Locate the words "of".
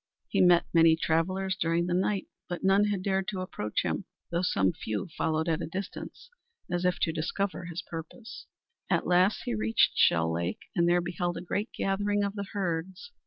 12.23-12.33